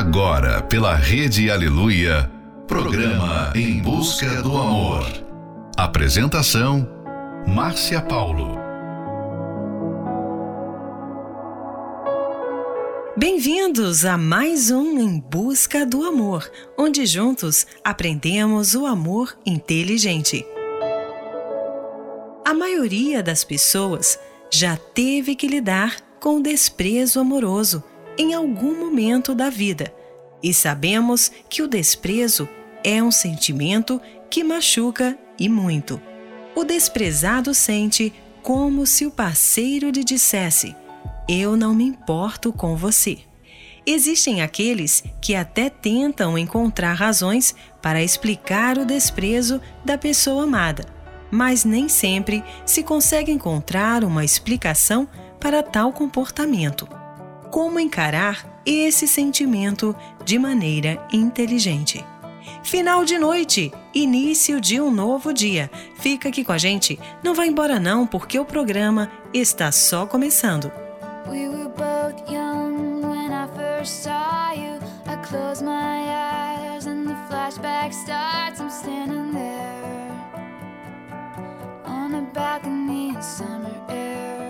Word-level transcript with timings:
Agora, 0.00 0.62
pela 0.62 0.94
Rede 0.94 1.50
Aleluia, 1.50 2.30
programa 2.66 3.52
Em 3.54 3.82
Busca 3.82 4.42
do 4.42 4.56
Amor. 4.56 5.04
Apresentação: 5.76 6.88
Márcia 7.46 8.00
Paulo. 8.00 8.56
Bem-vindos 13.14 14.06
a 14.06 14.16
mais 14.16 14.70
um 14.70 14.98
Em 14.98 15.20
Busca 15.20 15.84
do 15.84 16.02
Amor, 16.02 16.50
onde 16.78 17.04
juntos 17.04 17.66
aprendemos 17.84 18.74
o 18.74 18.86
amor 18.86 19.36
inteligente. 19.44 20.46
A 22.42 22.54
maioria 22.54 23.22
das 23.22 23.44
pessoas 23.44 24.18
já 24.50 24.78
teve 24.78 25.36
que 25.36 25.46
lidar 25.46 25.98
com 26.18 26.40
desprezo 26.40 27.20
amoroso 27.20 27.84
em 28.20 28.34
algum 28.34 28.78
momento 28.78 29.34
da 29.34 29.48
vida, 29.48 29.90
e 30.42 30.52
sabemos 30.52 31.32
que 31.48 31.62
o 31.62 31.66
desprezo 31.66 32.46
é 32.84 33.02
um 33.02 33.10
sentimento 33.10 33.98
que 34.28 34.44
machuca 34.44 35.18
e 35.38 35.48
muito. 35.48 35.98
O 36.54 36.62
desprezado 36.62 37.54
sente 37.54 38.12
como 38.42 38.84
se 38.84 39.06
o 39.06 39.10
parceiro 39.10 39.88
lhe 39.88 40.04
dissesse: 40.04 40.76
Eu 41.26 41.56
não 41.56 41.74
me 41.74 41.84
importo 41.84 42.52
com 42.52 42.76
você. 42.76 43.20
Existem 43.86 44.42
aqueles 44.42 45.02
que 45.22 45.34
até 45.34 45.70
tentam 45.70 46.36
encontrar 46.36 46.92
razões 46.92 47.54
para 47.80 48.02
explicar 48.02 48.76
o 48.76 48.84
desprezo 48.84 49.62
da 49.82 49.96
pessoa 49.96 50.44
amada, 50.44 50.84
mas 51.30 51.64
nem 51.64 51.88
sempre 51.88 52.44
se 52.66 52.82
consegue 52.82 53.32
encontrar 53.32 54.04
uma 54.04 54.26
explicação 54.26 55.08
para 55.40 55.62
tal 55.62 55.90
comportamento 55.90 56.99
como 57.50 57.80
encarar 57.80 58.46
esse 58.64 59.08
sentimento 59.08 59.94
de 60.24 60.38
maneira 60.38 61.04
inteligente. 61.12 62.04
Final 62.62 63.04
de 63.04 63.18
noite, 63.18 63.72
início 63.94 64.60
de 64.60 64.80
um 64.80 64.90
novo 64.90 65.32
dia. 65.32 65.70
Fica 65.96 66.28
aqui 66.28 66.44
com 66.44 66.52
a 66.52 66.58
gente, 66.58 66.98
não 67.22 67.34
vá 67.34 67.46
embora 67.46 67.80
não, 67.80 68.06
porque 68.06 68.38
o 68.38 68.44
programa 68.44 69.10
está 69.32 69.72
só 69.72 70.06
começando. 70.06 70.70
We 71.28 71.48
were 71.48 71.68
both 71.68 72.30
young 72.30 73.02
when 73.02 73.32
I 73.32 73.48
first 73.56 74.02
saw 74.02 74.52
you. 74.54 74.78
I 75.06 75.16
close 75.26 75.62
my 75.62 75.70
eyes 75.70 76.86
and 76.86 77.06
the 77.06 77.16
flashback 77.28 77.92
starts. 77.92 78.60
I'm 78.60 78.70
standing 78.70 79.32
there 79.32 79.80
on 81.86 82.12
the 82.12 82.22
balcony 82.32 83.10
in 83.10 83.22
summer 83.22 83.74
air. 83.88 84.49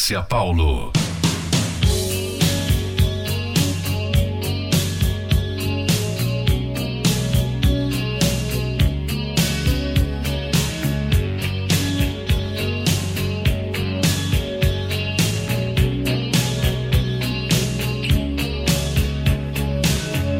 Márcia 0.00 0.22
Paulo. 0.22 0.92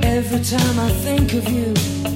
Every 0.02 0.40
time 0.40 0.78
I 0.78 0.90
think 1.02 1.34
of 1.34 1.46
you 1.50 2.09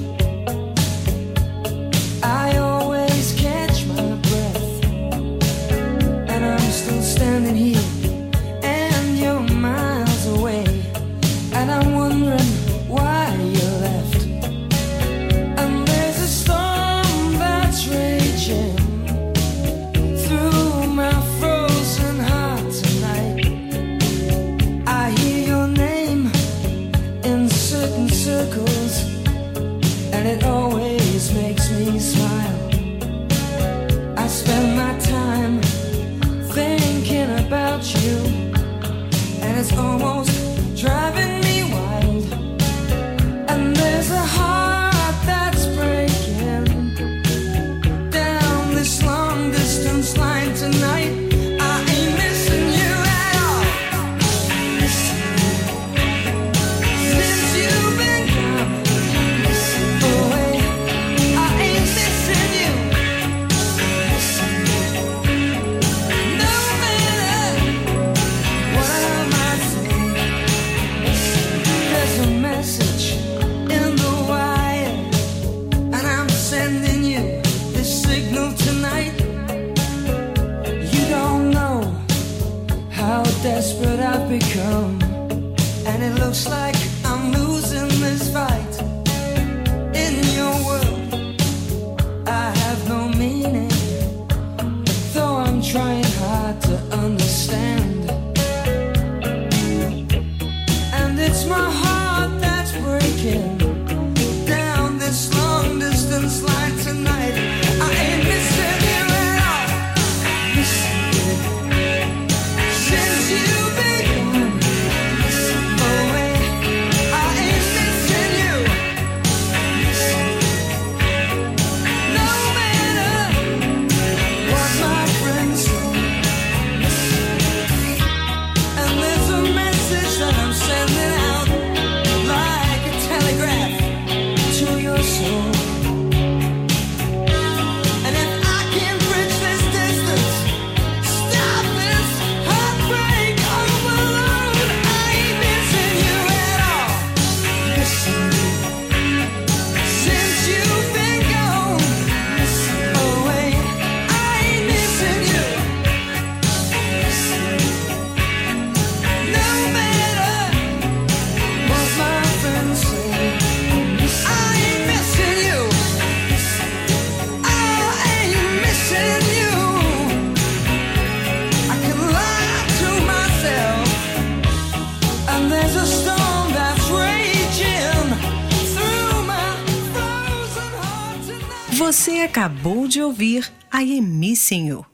acabou 182.44 182.86
de 182.86 183.00
ouvir 183.00 183.50
I 183.72 183.98
Am 183.98 184.04
Missing 184.04 184.68
You, 184.68 184.84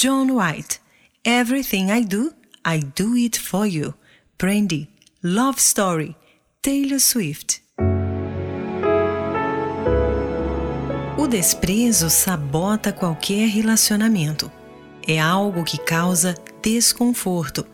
John 0.00 0.30
White. 0.30 0.78
Everything 1.24 1.90
I 1.90 2.04
Do, 2.04 2.32
I 2.64 2.78
Do 2.78 3.16
It 3.16 3.36
For 3.36 3.66
You, 3.66 3.94
Brandy, 4.38 4.88
Love 5.20 5.58
Story, 5.58 6.14
Taylor 6.62 7.00
Swift. 7.00 7.60
O 11.18 11.26
desprezo 11.26 12.08
sabota 12.08 12.92
qualquer 12.92 13.48
relacionamento. 13.48 14.48
É 15.04 15.18
algo 15.18 15.64
que 15.64 15.78
causa 15.78 16.36
desconforto 16.62 17.66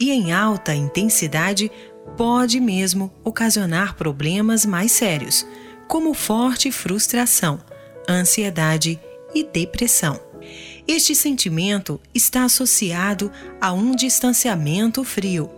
e, 0.00 0.12
em 0.12 0.32
alta 0.32 0.72
intensidade, 0.72 1.68
pode 2.16 2.60
mesmo 2.60 3.12
ocasionar 3.24 3.96
problemas 3.96 4.64
mais 4.64 4.92
sérios, 4.92 5.44
como 5.88 6.14
forte 6.14 6.70
frustração, 6.70 7.58
ansiedade 8.08 9.00
e 9.34 9.44
depressão. 9.44 10.20
Este 10.86 11.14
sentimento 11.14 12.00
está 12.14 12.44
associado 12.44 13.32
a 13.60 13.72
um 13.72 13.94
distanciamento 13.94 15.02
frio. 15.02 15.50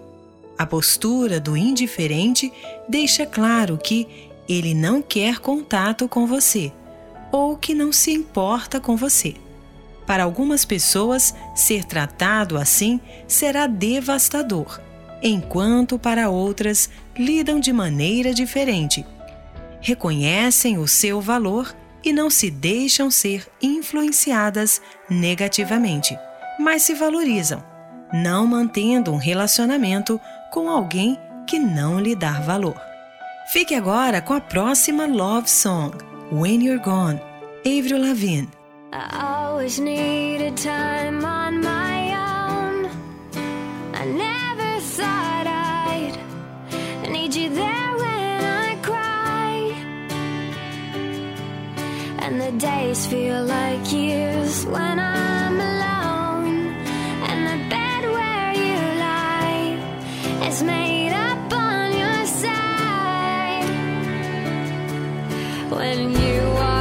A 0.57 0.65
postura 0.65 1.39
do 1.39 1.57
indiferente 1.57 2.53
deixa 2.89 3.27
claro 3.27 3.77
que 3.77 4.31
ele 4.49 4.73
não 4.75 5.03
quer 5.03 5.39
contato 5.39 6.09
com 6.09 6.27
você 6.27 6.73
ou 7.33 7.57
que 7.57 7.75
não 7.75 7.93
se 7.93 8.13
importa 8.13 8.81
com 8.81 8.97
você. 8.97 9.35
Para 10.07 10.23
algumas 10.23 10.65
pessoas, 10.65 11.35
ser 11.55 11.85
tratado 11.85 12.57
assim 12.57 13.01
será 13.27 13.67
devastador, 13.67 14.81
enquanto 15.21 15.99
para 15.99 16.31
outras 16.31 16.89
lidam 17.19 17.59
de 17.59 17.73
maneira 17.73 18.33
diferente. 18.33 19.05
Reconhecem 19.81 20.79
o 20.79 20.87
seu 20.87 21.21
valor 21.21 21.75
e 22.07 22.13
não 22.13 22.31
se 22.31 22.51
deixam 22.51 23.11
ser 23.11 23.45
influenciadas 23.61 24.81
negativamente, 25.11 26.17
mas 26.57 26.83
se 26.83 26.95
valorizam, 26.95 27.63
não 28.13 28.47
mantendo 28.47 29.13
um 29.13 29.17
relacionamento 29.17 30.21
com 30.53 30.71
alguém 30.71 31.19
que 31.49 31.59
não 31.59 31.99
lhe 31.99 32.15
dá 32.15 32.41
valor. 32.41 32.81
Fique 33.53 33.75
agora 33.75 34.23
com 34.23 34.35
a 34.35 34.41
próxima 34.41 35.05
Love 35.05 35.51
Song, 35.51 35.97
When 36.31 36.65
You're 36.65 36.83
Gone, 36.83 37.21
Avril 37.65 38.01
Lavigne. 38.01 38.49
The 52.39 52.53
days 52.53 53.07
feel 53.07 53.45
like 53.45 53.93
years 53.93 54.67
when 54.67 54.99
I'm 55.01 55.55
alone. 55.59 56.75
And 57.29 57.41
the 57.51 57.59
bed 57.75 58.03
where 58.17 58.53
you 58.65 58.79
lie 59.07 59.69
is 60.47 60.63
made 60.63 61.13
up 61.13 61.53
on 61.53 61.93
your 62.03 62.27
side. 62.27 63.69
When 65.71 65.99
you 66.13 66.37
walk 66.61 66.76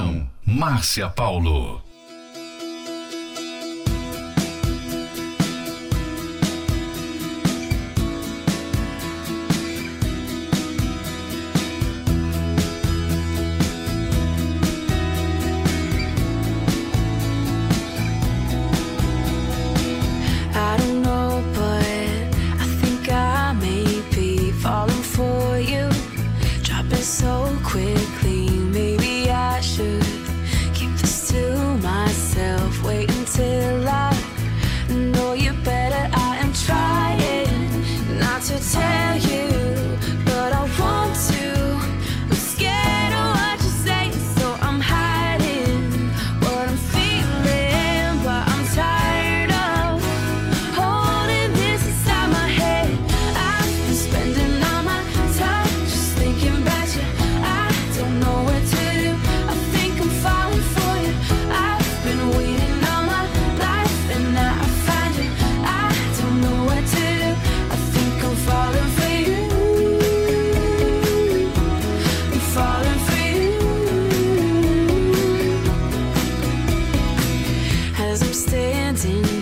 Apresentação: 0.00 0.30
Márcia 0.46 1.08
Paulo. 1.10 1.89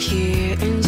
here 0.01 0.57
and 0.61 0.88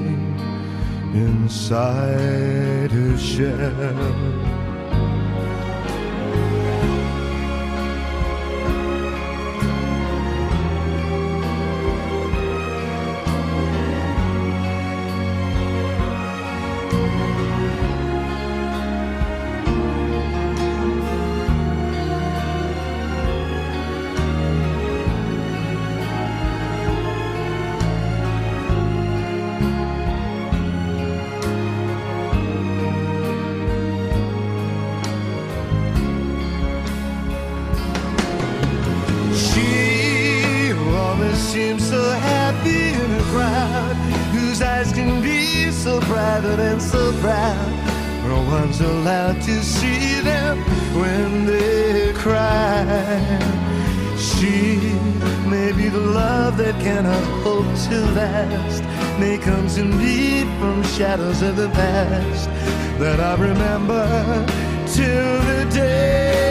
inside 1.13 2.91
his 2.91 3.21
shell. 3.21 4.60
so 46.81 47.13
proud. 47.21 47.71
No 48.23 48.43
one's 48.43 48.81
allowed 48.81 49.41
to 49.41 49.63
see 49.63 50.19
them 50.21 50.57
when 50.99 51.45
they 51.45 52.13
cry. 52.13 52.85
She 54.17 54.77
may 55.49 55.71
be 55.71 55.89
the 55.89 55.99
love 55.99 56.57
that 56.57 56.75
cannot 56.81 57.23
hope 57.43 57.71
to 57.87 57.97
last. 58.13 58.83
May 59.19 59.37
come 59.37 59.67
to 59.69 59.83
me 59.83 60.43
from 60.59 60.83
shadows 60.83 61.41
of 61.41 61.55
the 61.55 61.69
past 61.69 62.49
that 62.99 63.19
I 63.19 63.33
remember 63.35 64.05
till 64.87 65.41
the 65.49 65.69
day. 65.73 66.50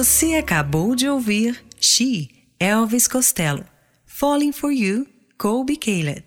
Você 0.00 0.36
acabou 0.36 0.94
de 0.94 1.08
ouvir 1.08 1.60
She, 1.80 2.28
Elvis 2.60 3.08
Costello. 3.08 3.64
Falling 4.06 4.52
for 4.52 4.70
You, 4.70 5.04
Colby 5.36 5.76
Caleb. 5.76 6.22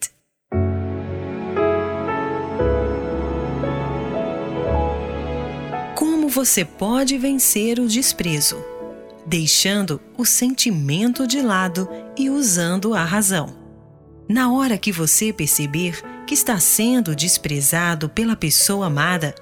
Como 5.96 6.28
você 6.28 6.66
pode 6.66 7.18
vencer 7.18 7.80
o 7.80 7.88
desprezo? 7.88 8.62
Deixando 9.26 10.02
o 10.18 10.26
sentimento 10.26 11.26
de 11.26 11.42
lado 11.42 11.88
e 12.18 12.30
usando 12.30 12.94
a 12.94 13.06
razão. 13.06 13.56
Na 14.28 14.52
hora 14.52 14.78
que 14.78 14.92
você 14.92 15.32
perceber 15.32 15.98
que 16.28 16.34
está 16.34 16.60
sendo 16.60 17.16
desprezado 17.16 18.10
pela 18.10 18.36
pessoa 18.36 18.88
amada, 18.88 19.34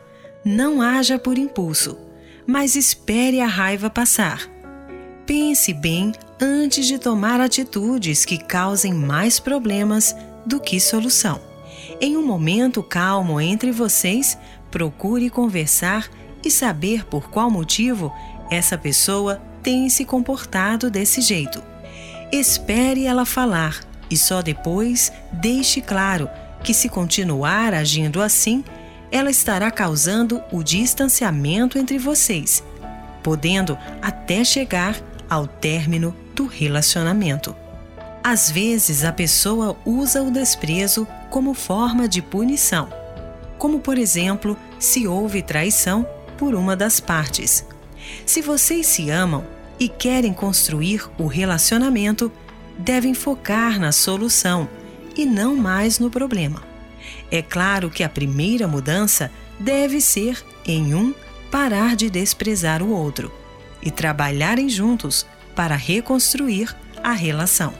não 0.45 0.83
haja 0.83 1.17
por 1.17 1.35
impulso, 1.35 2.08
mas 2.49 2.75
espere 2.75 3.41
a 3.41 3.45
raiva 3.45 3.91
passar. 3.91 4.49
Pense 5.23 5.71
bem 5.71 6.11
antes 6.41 6.87
de 6.87 6.97
tomar 6.97 7.39
atitudes 7.39 8.25
que 8.25 8.39
causem 8.39 8.91
mais 8.91 9.39
problemas 9.39 10.15
do 10.47 10.59
que 10.59 10.79
solução. 10.79 11.39
Em 12.01 12.17
um 12.17 12.25
momento 12.25 12.81
calmo 12.81 13.39
entre 13.39 13.71
vocês, 13.71 14.35
procure 14.71 15.29
conversar 15.29 16.09
e 16.43 16.49
saber 16.49 17.05
por 17.05 17.29
qual 17.29 17.51
motivo 17.51 18.11
essa 18.49 18.79
pessoa 18.79 19.39
tem 19.61 19.87
se 19.87 20.03
comportado 20.03 20.89
desse 20.89 21.21
jeito. 21.21 21.61
Espere 22.31 23.05
ela 23.05 23.25
falar 23.25 23.79
e 24.09 24.17
só 24.17 24.41
depois 24.41 25.11
deixe 25.31 25.81
claro 25.81 26.27
que, 26.63 26.73
se 26.73 26.89
continuar 26.89 27.75
agindo 27.75 28.19
assim, 28.19 28.63
ela 29.11 29.29
estará 29.29 29.71
causando 29.71 30.41
o 30.51 30.63
distanciamento 30.63 31.77
entre 31.77 31.97
vocês, 31.97 32.63
podendo 33.23 33.77
até 34.01 34.43
chegar 34.43 34.95
ao 35.29 35.47
término 35.47 36.15
do 36.35 36.45
relacionamento. 36.45 37.55
Às 38.23 38.51
vezes, 38.51 39.03
a 39.03 39.11
pessoa 39.11 39.77
usa 39.85 40.21
o 40.21 40.31
desprezo 40.31 41.07
como 41.29 41.53
forma 41.53 42.07
de 42.07 42.21
punição, 42.21 42.89
como 43.57 43.79
por 43.79 43.97
exemplo, 43.97 44.57
se 44.77 45.07
houve 45.07 45.41
traição 45.41 46.05
por 46.37 46.55
uma 46.55 46.75
das 46.75 46.99
partes. 46.99 47.65
Se 48.25 48.41
vocês 48.41 48.87
se 48.87 49.09
amam 49.09 49.45
e 49.79 49.87
querem 49.87 50.33
construir 50.33 51.09
o 51.17 51.27
relacionamento, 51.27 52.31
devem 52.77 53.13
focar 53.13 53.79
na 53.79 53.91
solução 53.91 54.67
e 55.15 55.25
não 55.25 55.55
mais 55.55 55.99
no 55.99 56.09
problema. 56.09 56.68
É 57.31 57.41
claro 57.41 57.89
que 57.89 58.03
a 58.03 58.09
primeira 58.09 58.67
mudança 58.67 59.31
deve 59.59 60.01
ser 60.01 60.43
em 60.65 60.93
um 60.93 61.13
parar 61.51 61.95
de 61.95 62.09
desprezar 62.09 62.81
o 62.81 62.89
outro 62.89 63.31
e 63.81 63.91
trabalharem 63.91 64.69
juntos 64.69 65.25
para 65.55 65.75
reconstruir 65.75 66.75
a 67.03 67.11
relação. 67.11 67.73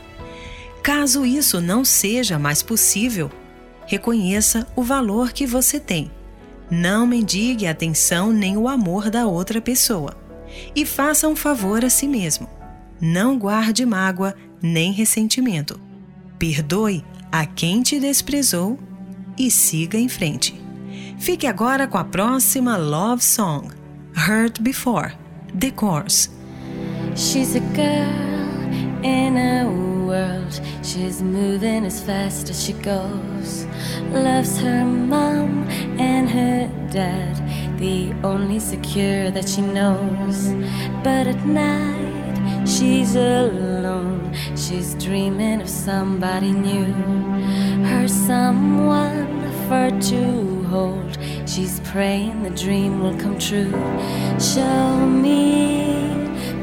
Caso 0.84 1.26
isso 1.26 1.60
não 1.62 1.84
seja 1.84 2.40
mais 2.40 2.64
possível, 2.64 3.30
reconheça 3.86 4.68
o 4.76 4.84
valor 4.84 5.32
que 5.32 5.46
você 5.46 5.80
tem. 5.80 6.12
Não 6.70 7.08
mendigue 7.08 7.66
a 7.66 7.72
atenção 7.72 8.32
nem 8.32 8.56
o 8.56 8.68
amor 8.68 9.10
da 9.10 9.26
outra 9.26 9.60
pessoa. 9.60 10.16
E 10.76 10.86
faça 10.86 11.28
um 11.28 11.36
favor 11.36 11.84
a 11.84 11.90
si 11.90 12.08
mesmo. 12.08 12.48
Não 13.02 13.38
guarde 13.38 13.86
mágoa 13.86 14.36
nem 14.62 14.92
ressentimento. 14.92 15.80
Perdoe 16.38 17.04
a 17.32 17.46
quem 17.46 17.82
te 17.82 18.00
desprezou 18.00 18.80
e 19.40 19.50
siga 19.50 19.98
em 19.98 20.10
frente. 20.10 20.62
Fique 21.18 21.48
agora 21.48 21.88
com 21.88 21.98
a 21.98 22.04
próxima 22.04 22.76
Love 22.76 23.24
Song, 23.24 23.70
Hurt 24.16 24.62
Before, 24.62 25.14
The 25.58 25.72
Course. 25.72 26.30
She's 27.16 27.56
a 27.56 27.60
girl 27.60 29.04
in 29.04 29.38
a 29.38 29.66
world. 30.06 30.62
She's 30.84 31.22
moving 31.22 31.86
as 31.86 32.02
fast 32.02 32.50
as 32.50 32.64
she 32.64 32.74
goes. 32.74 33.66
Loves 34.12 34.60
her 34.60 34.84
mom 34.86 35.68
and 36.00 36.30
her 36.30 36.68
dad, 36.92 37.36
the 37.78 38.14
only 38.24 38.60
secure 38.60 39.32
that 39.32 39.48
she 39.48 39.62
knows. 39.62 40.54
But 41.04 41.28
at 41.28 41.46
night, 41.46 42.09
she's 42.66 43.16
alone. 43.16 44.34
She's 44.56 44.96
dreaming 44.96 45.62
of 45.62 45.70
somebody 45.70 46.52
new. 46.52 46.86
Her 47.86 48.08
someone 48.08 49.52
for 49.68 49.90
to 50.10 50.64
hold. 50.66 51.18
She's 51.46 51.80
praying 51.82 52.44
the 52.44 52.50
dream 52.52 53.02
will 53.02 53.18
come 53.18 53.38
true. 53.40 53.72
Show 54.40 55.06
me 55.06 55.94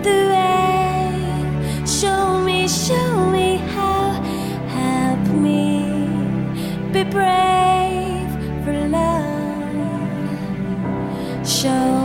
the 0.03 0.19
way. 0.33 1.85
Show 1.87 2.39
me, 2.41 2.69
show 2.69 3.31
me 3.31 3.57
how. 3.75 4.13
Help 4.69 5.27
me 5.35 5.85
be 6.93 7.05
brave 7.05 8.31
for 8.65 8.89
love. 8.89 10.27
Show 11.47 11.96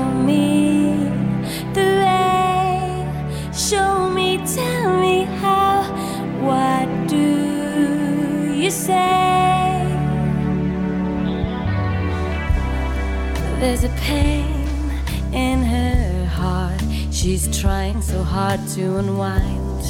There's 13.81 13.93
a 13.93 14.01
pain 14.01 14.91
in 15.33 15.63
her 15.63 16.25
heart. 16.25 16.83
She's 17.09 17.47
trying 17.59 17.99
so 18.03 18.21
hard 18.21 18.59
to 18.75 18.97
unwind. 18.97 19.81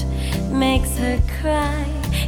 Makes 0.49 0.97
her 0.97 1.21
cry 1.41 1.83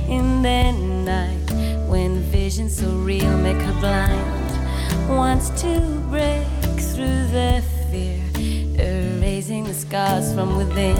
in 0.10 0.42
the 0.42 0.74
night 0.74 1.88
when 1.88 2.20
visions 2.20 2.76
so 2.76 2.90
real 2.90 3.38
make 3.38 3.62
her 3.62 3.80
blind. 3.80 5.08
Wants 5.08 5.52
to 5.62 5.80
break 6.10 6.46
through 6.92 7.28
the 7.32 7.64
fear, 7.90 8.20
erasing 8.78 9.64
the 9.64 9.74
scars 9.74 10.34
from 10.34 10.58
within. 10.58 10.98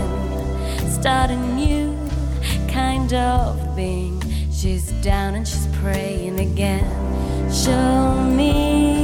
Start 0.90 1.30
a 1.30 1.36
new 1.36 1.94
kind 2.70 3.14
of 3.14 3.76
being. 3.76 4.22
She's 4.50 4.94
down 5.02 5.36
and 5.36 5.46
she's 5.46 5.68
praying 5.82 6.40
again. 6.40 6.88
Show 7.52 8.24
me. 8.24 9.03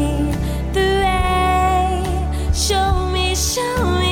Show 2.69 3.07
me, 3.07 3.33
show 3.33 3.83
me 3.99 4.08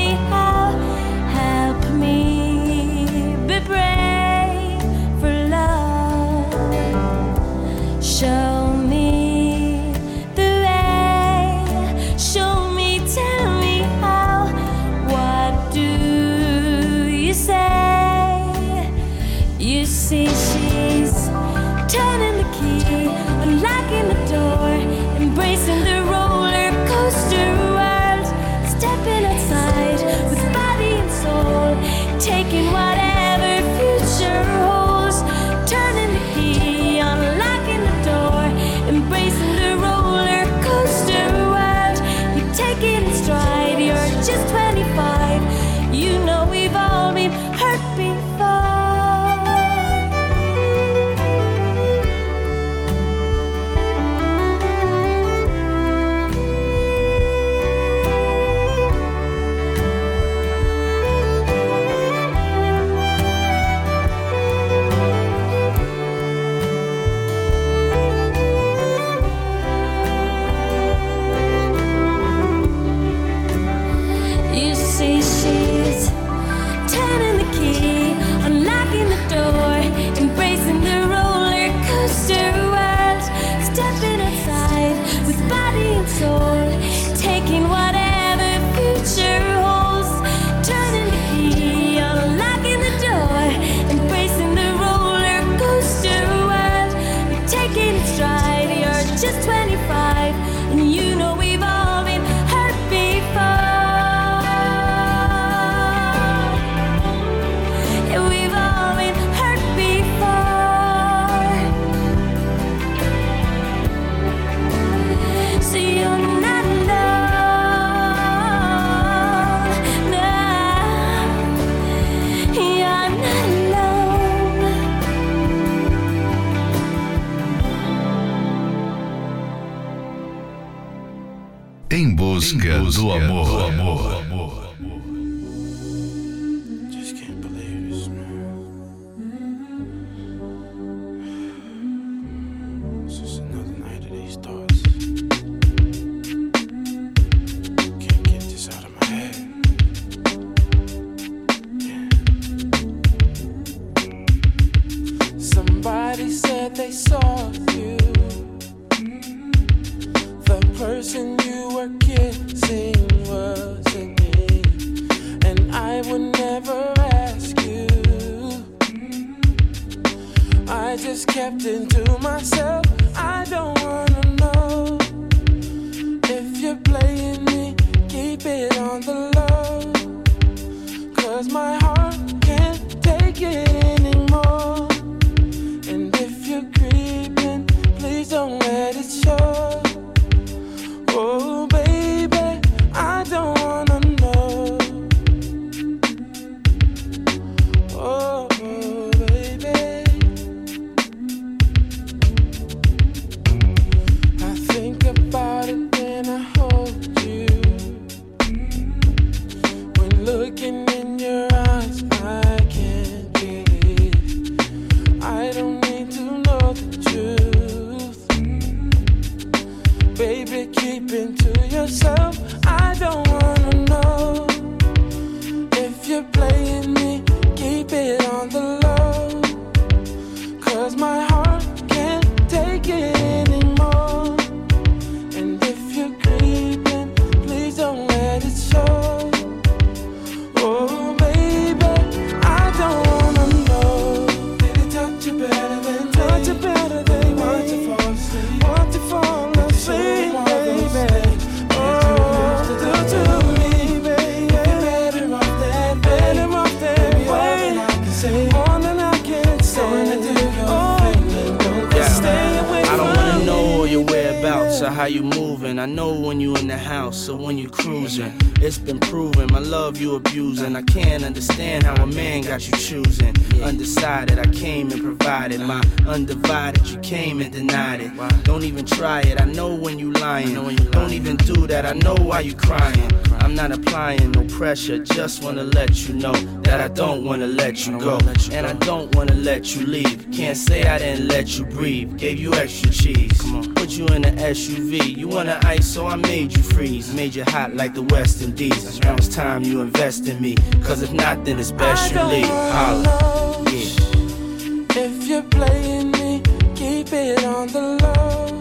or 264.87 264.91
how 264.91 265.05
you 265.05 265.21
moving. 265.21 265.79
I 265.79 265.85
know 265.85 266.13
when 266.13 266.39
you 266.39 266.55
in 266.55 266.67
the 266.67 266.77
house 266.77 267.27
or 267.27 267.37
when 267.37 267.57
you 267.57 267.69
cruising. 267.69 268.33
It's 268.61 268.77
been 268.77 268.99
proven 268.99 269.47
my 269.51 269.59
love 269.59 269.97
you 269.97 270.15
abusing. 270.15 270.75
I 270.75 270.81
can't 270.81 271.23
understand 271.23 271.83
how 271.83 272.01
a 272.01 272.07
man 272.07 272.41
got 272.43 272.65
you 272.67 272.73
choosing. 272.77 273.35
Undecided, 273.61 274.39
I 274.39 274.45
came 274.47 274.91
and 274.91 275.01
provided 275.01 275.59
my 275.59 275.81
undivided. 276.07 276.87
You 276.87 276.99
came 276.99 277.41
and 277.41 277.51
denied 277.51 278.01
it. 278.01 278.43
Don't 278.43 278.63
even 278.63 278.85
try 278.85 279.21
it. 279.21 279.41
I 279.41 279.45
know 279.45 279.75
when 279.75 279.99
you 279.99 280.11
lying. 280.13 280.53
Don't 280.91 281.11
even 281.11 281.35
do 281.37 281.67
that. 281.67 281.85
I 281.85 281.93
know 281.93 282.15
why 282.15 282.39
you 282.39 282.55
crying. 282.55 283.11
I'm 283.47 283.55
not 283.55 283.71
applying 283.71 284.31
no 284.31 284.43
pressure. 284.57 284.99
Just 284.99 285.41
wanna 285.41 285.63
let 285.63 286.05
you 286.05 286.15
know 286.15 286.33
that 286.63 286.81
I 286.81 286.89
don't 286.89 287.23
wanna 287.23 287.47
let 287.47 287.87
you 287.87 287.97
go. 287.97 288.19
And 288.51 288.67
I 288.67 288.73
don't 288.73 289.15
wanna 289.15 289.35
let 289.35 289.73
you 289.73 289.85
leave. 289.85 290.29
Can't 290.33 290.57
say 290.57 290.83
I 290.83 290.97
didn't 290.97 291.29
let 291.29 291.57
you 291.57 291.63
breathe. 291.63 292.17
Gave 292.17 292.39
you 292.39 292.53
extra 292.55 292.91
cheese. 292.91 293.41
Put 293.73 293.91
you 293.91 294.05
in 294.07 294.25
an 294.25 294.37
SUV. 294.37 295.17
You 295.17 295.29
wanna 295.29 295.57
ice, 295.63 295.87
so 295.87 296.07
I 296.07 296.17
made 296.17 296.57
you 296.57 296.61
freeze. 296.61 297.13
Made 297.13 297.35
you 297.35 297.45
hot 297.45 297.73
like 297.73 297.93
the 297.93 298.01
West 298.01 298.41
Indies. 298.41 298.99
Now 298.99 299.15
it's 299.15 299.29
time 299.29 299.63
you 299.63 299.79
invest 299.79 300.27
in 300.27 300.41
me. 300.41 300.55
Cause 300.83 301.01
if 301.01 301.13
not, 301.13 301.45
then 301.45 301.57
it's 301.57 301.71
best 301.71 302.13
you 302.13 302.21
leave. 302.23 302.47
Holla. 302.47 303.63
Yeah. 303.71 305.05
If 305.05 305.25
you're 305.25 305.43
playing 305.43 306.11
me, 306.11 306.41
keep 306.75 307.13
it 307.13 307.45
on 307.45 307.67
the 307.69 307.95
low. 308.03 308.59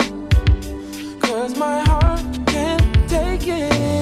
Cause 1.19 1.59
my 1.59 1.81
heart 1.81 2.23
can't 2.47 3.09
take 3.09 3.49
it 3.49 3.96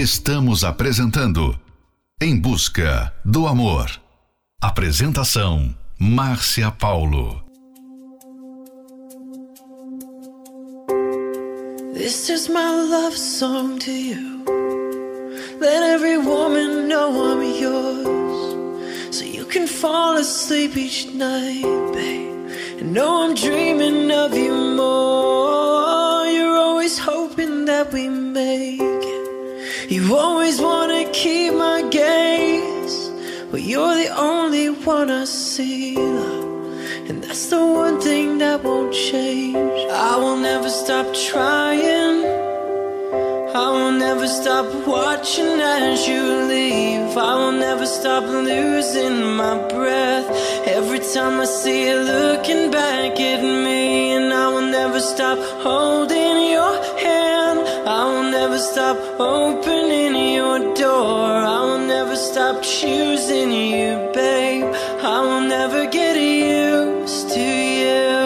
Estamos 0.00 0.64
apresentando 0.64 1.54
Em 2.18 2.34
Busca 2.34 3.12
do 3.22 3.46
Amor. 3.46 4.00
Apresentação: 4.58 5.74
Márcia 5.98 6.70
Paulo. 6.70 7.44
This 11.92 12.30
is 12.30 12.48
my 12.48 12.70
love 12.88 13.14
song 13.14 13.78
to 13.80 13.90
you. 13.90 14.42
Let 15.60 15.82
every 15.82 16.16
woman 16.16 16.88
know 16.88 17.32
I'm 17.32 17.42
yours. 17.60 19.14
So 19.14 19.26
you 19.26 19.44
can 19.44 19.66
fall 19.66 20.16
asleep 20.16 20.78
each 20.78 21.08
night, 21.12 21.62
babe. 21.92 22.80
And 22.80 22.94
know 22.94 23.28
I'm 23.28 23.34
dreaming 23.34 24.10
of 24.10 24.34
you 24.34 24.54
more. 24.76 26.26
You're 26.26 26.56
always 26.56 26.98
hoping 26.98 27.66
that 27.66 27.92
we 27.92 28.08
it. 28.08 28.89
You 29.90 30.16
always 30.16 30.60
wanna 30.60 31.10
keep 31.10 31.52
my 31.52 31.82
gaze. 31.82 33.10
But 33.50 33.62
you're 33.62 33.96
the 33.96 34.10
only 34.16 34.68
one 34.70 35.10
I 35.10 35.24
see. 35.24 35.96
And 37.08 37.20
that's 37.24 37.48
the 37.48 37.58
one 37.58 38.00
thing 38.00 38.38
that 38.38 38.62
won't 38.62 38.94
change. 38.94 39.80
I 39.90 40.16
will 40.16 40.36
never 40.36 40.70
stop 40.70 41.12
trying. 41.12 42.22
I 43.52 43.68
will 43.76 43.90
never 43.90 44.28
stop 44.28 44.66
watching 44.86 45.58
as 45.60 46.06
you 46.06 46.22
leave. 46.54 47.16
I 47.18 47.34
will 47.40 47.58
never 47.66 47.84
stop 47.84 48.22
losing 48.22 49.34
my 49.34 49.56
breath. 49.74 50.28
Every 50.68 51.00
time 51.00 51.40
I 51.40 51.46
see 51.46 51.88
you 51.88 51.96
looking 51.96 52.70
back 52.70 53.18
at 53.18 53.42
me, 53.42 54.12
and 54.12 54.32
I 54.32 54.46
will 54.54 54.70
never 54.70 55.00
stop 55.00 55.38
holding 55.64 56.52
your 56.52 56.74
hand. 57.00 57.19
Never 58.42 58.58
stop 58.58 58.96
opening 59.20 60.34
your 60.34 60.74
door. 60.74 61.28
I 61.54 61.60
will 61.66 61.86
never 61.86 62.16
stop 62.16 62.62
choosing 62.62 63.52
you, 63.52 64.10
babe. 64.14 64.64
I 65.14 65.20
will 65.26 65.46
never 65.56 65.84
get 65.84 66.16
used 66.16 67.28
to 67.34 67.46
you. 67.82 68.16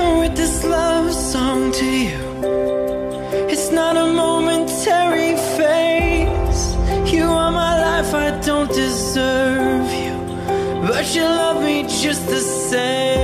And 0.00 0.18
with 0.18 0.34
this 0.36 0.64
love 0.64 1.12
song 1.14 1.70
to 1.78 1.86
you, 2.06 2.24
it's 3.52 3.70
not 3.70 3.96
a 3.96 4.06
momentary 4.24 5.36
phase. 5.56 6.62
You 7.14 7.26
are 7.40 7.52
my 7.52 7.74
life, 7.86 8.12
I 8.12 8.30
don't 8.44 8.70
deserve 8.84 9.88
you, 10.04 10.16
but 10.88 11.04
you 11.14 11.22
love 11.22 11.62
me 11.62 11.84
just 11.84 12.26
the 12.26 12.40
same. 12.40 13.15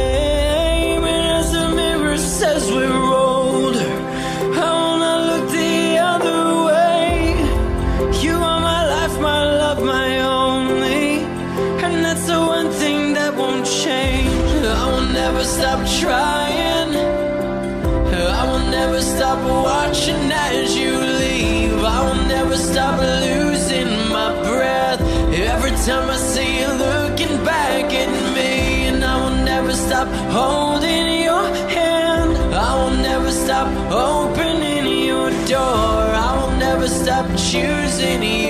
Never 15.42 15.54
stop 15.60 15.80
trying. 16.00 16.94
I 18.14 18.44
will 18.46 18.70
never 18.70 19.00
stop 19.00 19.38
watching 19.64 20.30
as 20.30 20.76
you 20.76 20.92
leave. 20.98 21.82
I 21.82 22.00
will 22.06 22.26
never 22.28 22.56
stop 22.56 23.00
losing 23.00 23.88
my 24.08 24.30
breath. 24.42 25.00
Every 25.34 25.72
time 25.86 26.10
I 26.10 26.16
see 26.16 26.60
you 26.60 26.68
looking 26.68 27.44
back 27.44 27.92
at 27.92 28.34
me, 28.36 28.86
and 28.88 29.04
I 29.04 29.16
will 29.22 29.44
never 29.44 29.72
stop 29.72 30.08
holding 30.30 31.22
your 31.24 31.46
hand. 31.76 32.36
I 32.54 32.74
will 32.76 32.96
never 32.96 33.30
stop 33.32 33.68
opening 33.90 35.06
your 35.06 35.30
door. 35.46 36.02
I 36.26 36.30
will 36.38 36.56
never 36.56 36.86
stop 36.86 37.26
choosing 37.50 38.22
you, 38.22 38.41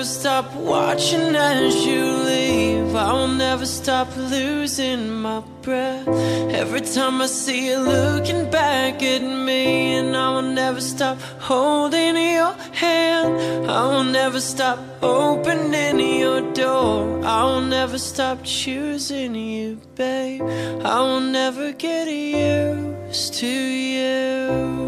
never 0.00 0.08
stop 0.08 0.54
watching 0.54 1.36
as 1.36 1.84
you 1.84 2.02
leave. 2.24 2.94
I 2.94 3.12
will 3.12 3.28
never 3.28 3.66
stop 3.66 4.08
losing 4.16 5.10
my 5.10 5.40
breath. 5.60 6.08
Every 6.08 6.80
time 6.80 7.20
I 7.20 7.26
see 7.26 7.66
you 7.66 7.78
looking 7.80 8.50
back 8.50 9.02
at 9.02 9.20
me, 9.20 9.96
and 9.98 10.16
I 10.16 10.30
will 10.32 10.54
never 10.54 10.80
stop 10.80 11.18
holding 11.38 12.16
your 12.16 12.54
hand. 12.72 13.68
I 13.70 13.82
will 13.88 14.04
never 14.04 14.40
stop 14.40 14.78
opening 15.02 16.00
your 16.00 16.50
door. 16.54 17.20
I 17.22 17.44
will 17.44 17.66
never 17.68 17.98
stop 17.98 18.38
choosing 18.42 19.34
you, 19.34 19.82
babe. 19.96 20.40
I 20.82 21.00
will 21.02 21.20
never 21.20 21.72
get 21.72 22.08
used 22.08 23.34
to 23.34 23.46
you. 23.46 24.80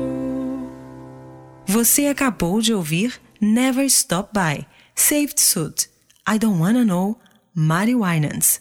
Você 1.67 2.07
acabou 2.07 2.63
de 2.63 2.73
ouvir 2.73 3.21
Never 3.43 3.91
Stop 3.91 4.31
By, 4.33 4.65
Saved 4.95 5.41
Suit, 5.41 5.89
I 6.29 6.39
Don't 6.39 6.61
Wanna 6.61 6.85
Know, 6.85 7.19
Mari 7.55 7.95
Winans. 7.95 8.61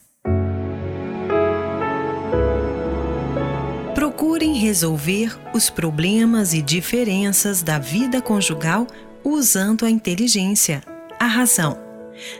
Procurem 3.93 4.53
resolver 4.55 5.38
os 5.53 5.69
problemas 5.69 6.53
e 6.53 6.61
diferenças 6.61 7.61
da 7.61 7.77
vida 7.77 8.21
conjugal 8.21 8.88
usando 9.23 9.86
a 9.86 9.89
inteligência, 9.89 10.82
a 11.19 11.27
razão. 11.27 11.77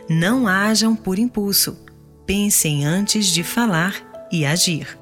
Não 0.08 0.48
hajam 0.48 0.96
por 0.96 1.18
impulso. 1.18 1.78
Pensem 2.26 2.84
antes 2.84 3.26
de 3.26 3.42
falar 3.44 4.28
e 4.32 4.44
agir. 4.44 4.98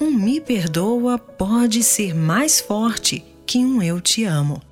Um 0.00 0.10
me 0.10 0.40
perdoa 0.40 1.18
pode 1.18 1.82
ser 1.82 2.14
mais 2.14 2.60
forte 2.60 3.24
que 3.46 3.58
um 3.58 3.82
eu 3.82 4.00
te 4.00 4.24
amo. 4.24 4.62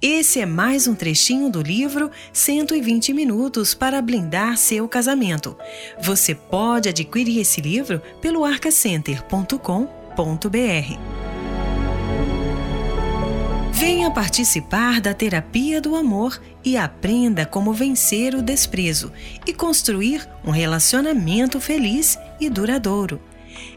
Esse 0.00 0.40
é 0.40 0.46
mais 0.46 0.86
um 0.86 0.94
trechinho 0.94 1.48
do 1.48 1.62
livro 1.62 2.10
120 2.30 3.14
Minutos 3.14 3.72
para 3.72 4.02
Blindar 4.02 4.58
Seu 4.58 4.86
Casamento. 4.86 5.56
Você 5.98 6.34
pode 6.34 6.90
adquirir 6.90 7.40
esse 7.40 7.62
livro 7.62 8.02
pelo 8.20 8.44
arcacenter.com.br. 8.44 9.56
Venha 13.72 14.10
participar 14.10 15.00
da 15.00 15.14
terapia 15.14 15.80
do 15.80 15.96
amor 15.96 16.42
e 16.62 16.76
aprenda 16.76 17.46
como 17.46 17.72
vencer 17.72 18.34
o 18.34 18.42
desprezo 18.42 19.10
e 19.46 19.54
construir 19.54 20.28
um 20.44 20.50
relacionamento 20.50 21.58
feliz 21.58 22.18
e 22.38 22.50
duradouro. 22.50 23.18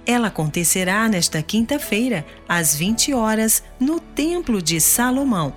Ela 0.06 0.28
acontecerá 0.28 1.08
nesta 1.08 1.42
quinta-feira, 1.42 2.26
às 2.48 2.76
20 2.76 3.14
horas, 3.14 3.64
no 3.80 4.00
Templo 4.00 4.62
de 4.62 4.82
Salomão, 4.82 5.54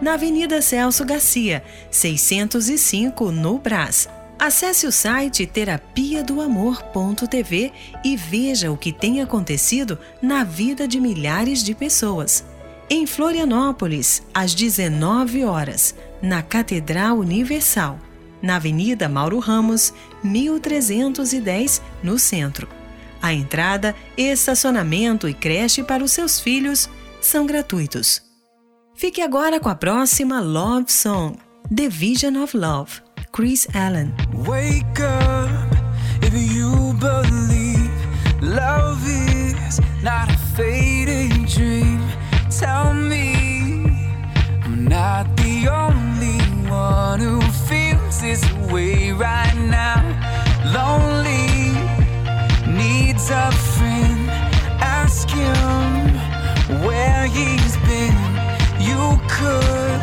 na 0.00 0.14
Avenida 0.14 0.60
Celso 0.60 1.04
Garcia, 1.04 1.62
605, 1.90 3.30
no 3.30 3.58
Brás. 3.58 4.08
Acesse 4.38 4.86
o 4.86 4.92
site 4.92 5.46
terapia 5.46 6.22
e 8.04 8.16
veja 8.16 8.70
o 8.70 8.76
que 8.76 8.92
tem 8.92 9.22
acontecido 9.22 9.98
na 10.20 10.42
vida 10.42 10.88
de 10.88 11.00
milhares 11.00 11.62
de 11.62 11.74
pessoas. 11.74 12.44
Em 12.90 13.06
Florianópolis, 13.06 14.22
às 14.34 14.54
19 14.54 15.44
horas, 15.44 15.94
na 16.20 16.42
Catedral 16.42 17.18
Universal, 17.18 17.98
na 18.42 18.56
Avenida 18.56 19.08
Mauro 19.08 19.38
Ramos, 19.38 19.94
1310, 20.22 21.80
no 22.02 22.18
centro. 22.18 22.68
A 23.22 23.32
entrada, 23.32 23.94
estacionamento 24.18 25.26
e 25.26 25.32
creche 25.32 25.82
para 25.82 26.04
os 26.04 26.12
seus 26.12 26.38
filhos 26.38 26.90
são 27.22 27.46
gratuitos. 27.46 28.33
Fique 28.96 29.20
agora 29.20 29.58
com 29.58 29.68
a 29.68 29.74
próxima 29.74 30.40
Love 30.40 30.86
Song, 30.88 31.34
The 31.68 31.88
Vision 31.88 32.36
of 32.36 32.56
Love, 32.56 33.02
Chris 33.32 33.66
Allen. 33.74 34.14
Wake 34.46 35.00
up 35.00 35.50
if 36.22 36.32
you 36.32 36.94
believe 36.94 37.90
love 38.40 39.02
is 39.04 39.80
not 40.02 40.30
a 40.30 40.38
fading 40.54 41.44
dream. 41.44 41.98
Tell 42.56 42.94
me 42.94 43.34
I'm 44.64 44.84
not 44.84 45.26
the 45.36 45.68
only 45.68 46.38
one 46.70 47.18
who 47.18 47.40
feels 47.66 48.20
this 48.20 48.44
way 48.70 49.10
right 49.10 49.56
now. 49.56 50.02
Lonely 50.72 51.72
needs 52.72 53.28
a 53.28 53.50
friend. 53.50 54.30
Ask 54.80 55.28
him 55.28 56.14
where. 56.86 57.26
You 57.34 57.63
could 59.38 60.00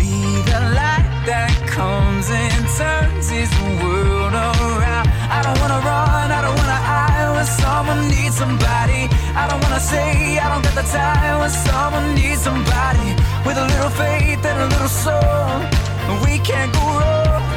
be 0.00 0.40
the 0.48 0.60
light 0.72 1.04
that 1.28 1.52
comes 1.68 2.30
and 2.30 2.62
turns 2.80 3.28
his 3.28 3.52
world 3.80 4.32
around. 4.32 5.06
I 5.28 5.42
don't 5.44 5.58
wanna 5.60 5.80
run, 5.84 6.28
I 6.32 6.40
don't 6.40 6.56
wanna 6.56 6.80
hide 6.90 7.30
when 7.36 7.44
someone 7.44 8.02
needs 8.08 8.36
somebody. 8.42 9.02
I 9.40 9.44
don't 9.48 9.62
wanna 9.64 9.80
say 9.92 10.38
I 10.38 10.46
don't 10.52 10.64
got 10.64 10.74
the 10.80 10.86
time 10.88 11.40
when 11.40 11.52
someone 11.68 12.14
needs 12.14 12.40
somebody. 12.40 13.08
With 13.44 13.58
a 13.64 13.66
little 13.72 13.92
faith 14.02 14.42
and 14.50 14.58
a 14.64 14.68
little 14.74 14.92
soul, 15.04 15.56
we 16.24 16.38
can't 16.38 16.72
go 16.72 16.84
wrong. 16.98 17.55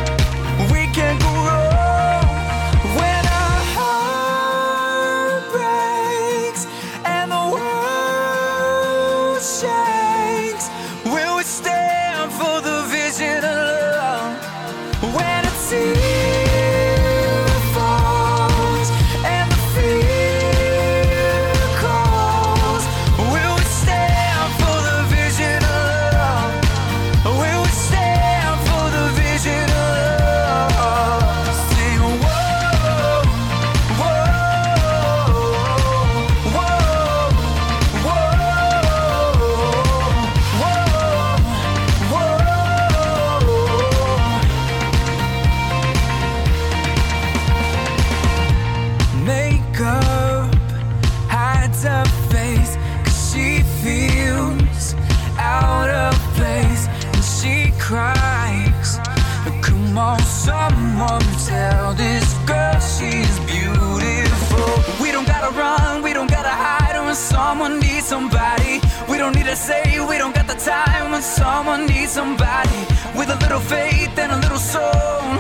Faith 73.70 74.18
and 74.18 74.32
a 74.32 74.38
little 74.38 74.58
soul, 74.58 75.38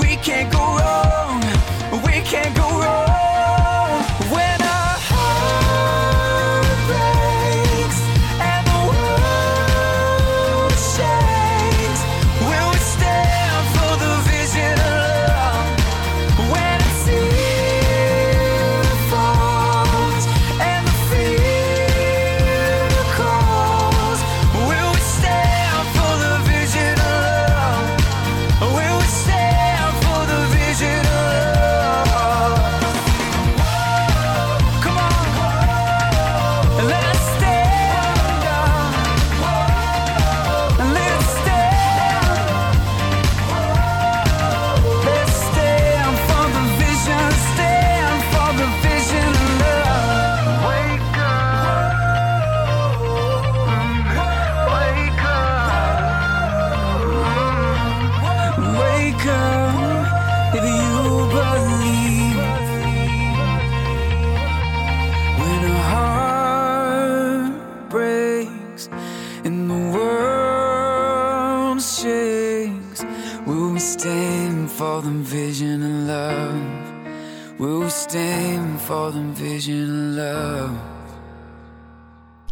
we 0.00 0.16
can't 0.16 0.50
go 0.50 0.58
wrong. 0.58 0.85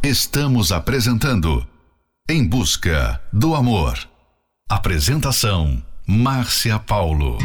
Estamos 0.02 0.70
apresentando 0.70 1.66
Em 2.28 2.46
Busca 2.46 3.20
do 3.32 3.56
Amor. 3.56 3.98
Apresentação: 4.68 5.82
Márcia 6.06 6.78
Paulo. 6.78 7.38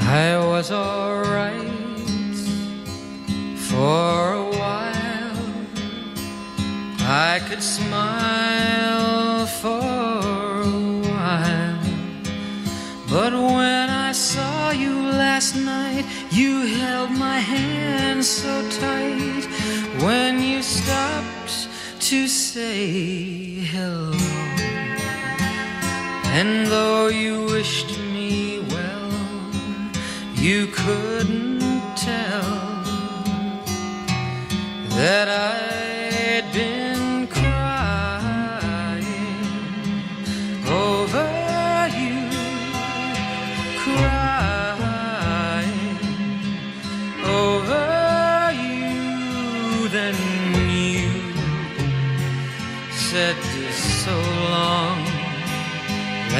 I 0.00 0.36
was 0.36 0.70
alright 0.70 1.64
for 3.56 4.34
a 4.34 4.50
while. 4.50 5.38
I 7.00 7.40
could 7.48 7.62
smile 7.62 9.33
for 9.64 9.70
a 9.70 10.78
while. 11.08 11.80
But 13.08 13.32
when 13.32 13.88
I 13.88 14.12
saw 14.12 14.70
you 14.72 14.94
last 15.24 15.56
night, 15.56 16.04
you 16.30 16.66
held 16.80 17.10
my 17.12 17.38
hand 17.38 18.22
so 18.22 18.52
tight. 18.82 19.44
When 20.04 20.42
you 20.42 20.60
stopped 20.62 21.56
to 22.10 22.28
say 22.28 22.88
hello. 23.72 24.12
And 26.38 26.66
though 26.66 27.06
you 27.08 27.46
wished 27.56 27.98
me 28.14 28.60
well, 28.68 29.12
you 30.34 30.66
couldn't 30.66 31.60
tell 31.96 32.58
that 34.98 35.28
I'd 35.28 35.73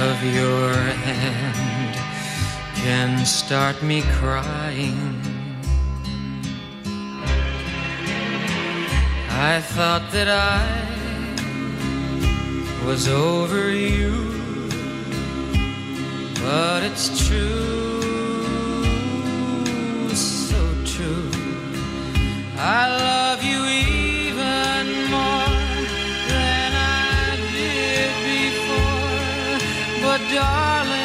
of 0.00 0.24
your 0.24 0.72
hand 0.72 1.94
can 2.76 3.26
start 3.26 3.82
me 3.82 4.00
crying. 4.18 5.20
I 9.28 9.60
thought 9.60 10.10
that 10.12 10.28
I 10.28 10.64
was 12.86 13.08
over 13.08 13.70
you, 13.70 14.12
but 16.42 16.82
it's 16.82 17.26
true, 17.28 18.00
so 20.14 20.62
true. 20.86 21.30
I 22.56 22.88
love 23.06 23.44
you 23.44 23.89
darling, 30.30 30.99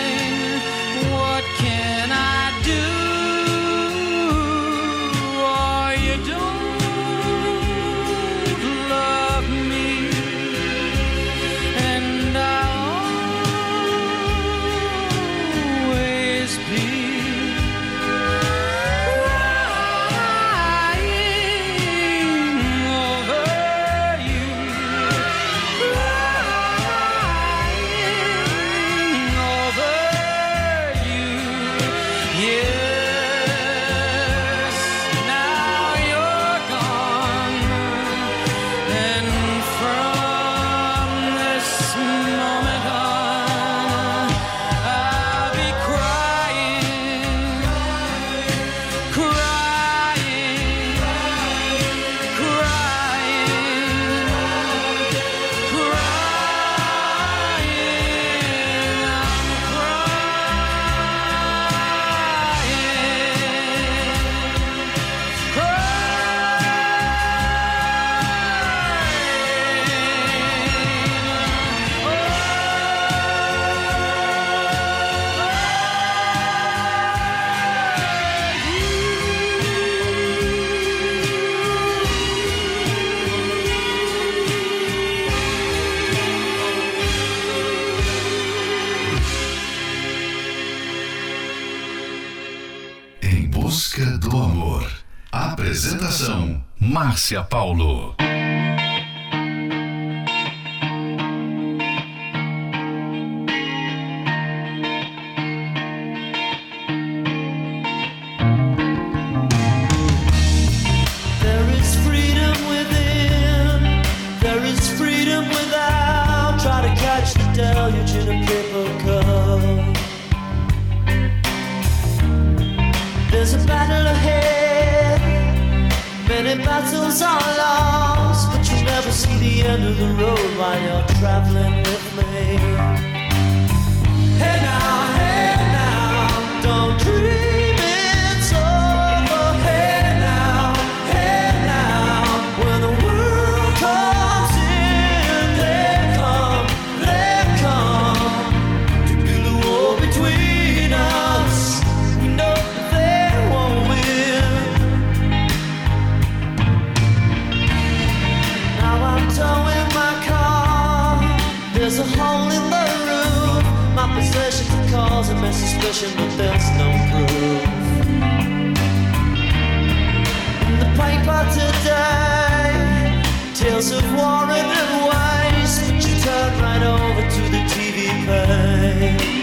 Márcia 97.26 97.42
Paulo. 97.50 98.15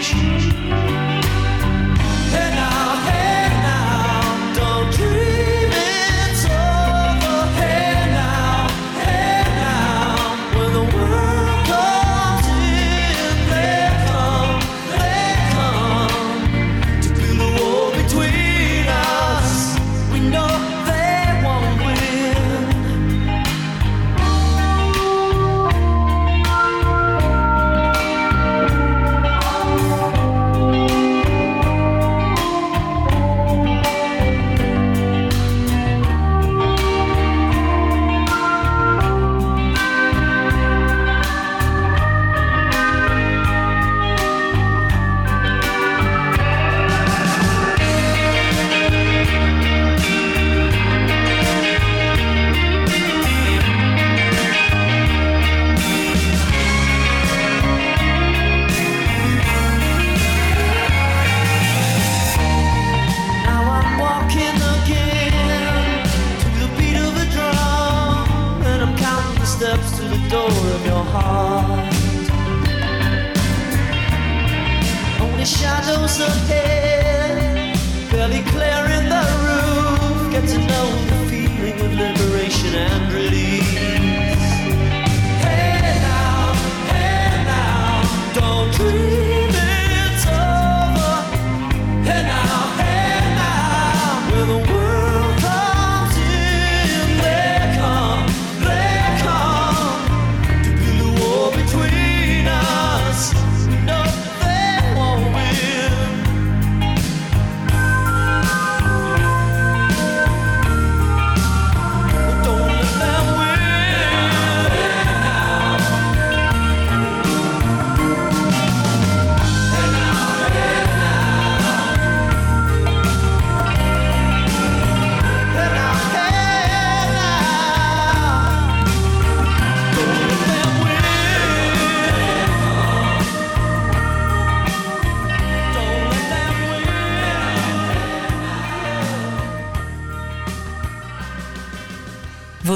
change. 0.02 0.51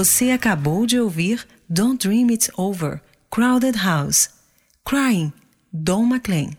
Você 0.07 0.31
acabou 0.31 0.87
de 0.87 1.01
ouvir 1.01 1.45
Don't 1.69 2.07
Dream 2.07 2.31
It's 2.31 2.49
Over, 2.57 3.01
Crowded 3.29 3.77
House, 3.77 4.31
Crying, 4.85 5.33
Don 5.73 6.05
McLean. 6.05 6.51